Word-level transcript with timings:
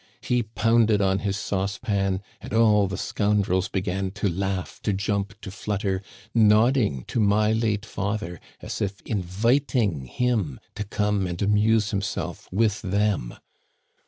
He 0.21 0.41
pounded 0.41 0.99
on 0.99 1.19
his 1.19 1.37
saucepan, 1.37 2.23
and 2.41 2.55
all 2.55 2.87
the 2.87 2.97
scoundrels 2.97 3.67
began 3.67 4.09
to 4.13 4.27
laugh, 4.27 4.79
to 4.81 4.93
jump, 4.93 5.39
to 5.41 5.51
flutter, 5.51 6.01
nodding 6.33 7.03
to 7.09 7.19
my 7.19 7.51
late 7.53 7.85
father 7.85 8.39
as 8.61 8.81
if 8.81 9.01
inviting 9.01 10.05
him 10.05 10.59
to 10.73 10.83
come 10.85 11.27
and 11.27 11.39
amuse 11.39 11.91
himself 11.91 12.49
with 12.51 12.81
them. 12.81 13.35